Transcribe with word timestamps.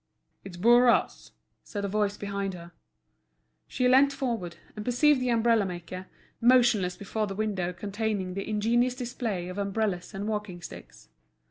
"It's 0.43 0.57
Bourras," 0.57 1.29
said 1.63 1.85
a 1.85 1.87
voice 1.87 2.17
behind 2.17 2.55
her. 2.55 2.71
She 3.67 3.87
leant 3.87 4.11
forward, 4.11 4.55
and 4.75 4.83
perceived 4.83 5.21
the 5.21 5.29
umbrella 5.29 5.63
maker, 5.63 6.07
motionless 6.41 6.97
before 6.97 7.27
the 7.27 7.35
window 7.35 7.71
containing 7.71 8.33
the 8.33 8.49
ingenious 8.49 8.95
display 8.95 9.47
of 9.47 9.59
umbrellas 9.59 10.15
and 10.15 10.27
walking 10.27 10.63
sticks. 10.63 11.09